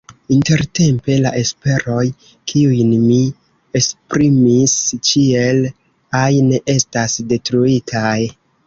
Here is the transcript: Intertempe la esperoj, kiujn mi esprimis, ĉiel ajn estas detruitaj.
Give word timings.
Intertempe 0.35 1.17
la 1.25 1.33
esperoj, 1.41 2.05
kiujn 2.53 2.89
mi 3.03 3.19
esprimis, 3.81 4.75
ĉiel 5.11 5.63
ajn 6.25 6.53
estas 6.79 7.21
detruitaj. 7.35 8.19